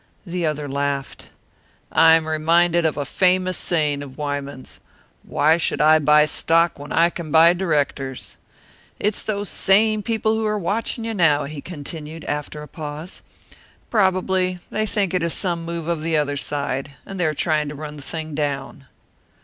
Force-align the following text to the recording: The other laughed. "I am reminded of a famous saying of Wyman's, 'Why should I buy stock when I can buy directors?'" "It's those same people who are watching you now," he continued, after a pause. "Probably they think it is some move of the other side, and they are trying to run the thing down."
The 0.25 0.47
other 0.47 0.67
laughed. 0.67 1.29
"I 1.91 2.13
am 2.15 2.27
reminded 2.27 2.87
of 2.87 2.97
a 2.97 3.05
famous 3.05 3.55
saying 3.55 4.01
of 4.01 4.17
Wyman's, 4.17 4.79
'Why 5.21 5.57
should 5.57 5.79
I 5.79 5.99
buy 5.99 6.25
stock 6.25 6.79
when 6.79 6.91
I 6.91 7.11
can 7.11 7.29
buy 7.29 7.53
directors?'" 7.53 8.35
"It's 8.99 9.21
those 9.21 9.47
same 9.47 10.01
people 10.01 10.33
who 10.33 10.45
are 10.47 10.57
watching 10.57 11.05
you 11.05 11.13
now," 11.13 11.43
he 11.43 11.61
continued, 11.61 12.23
after 12.23 12.63
a 12.63 12.67
pause. 12.67 13.21
"Probably 13.91 14.57
they 14.71 14.87
think 14.87 15.13
it 15.13 15.21
is 15.21 15.35
some 15.35 15.65
move 15.65 15.87
of 15.87 16.01
the 16.01 16.17
other 16.17 16.35
side, 16.35 16.95
and 17.05 17.19
they 17.19 17.25
are 17.27 17.35
trying 17.35 17.69
to 17.69 17.75
run 17.75 17.97
the 17.97 18.01
thing 18.01 18.33
down." 18.33 18.87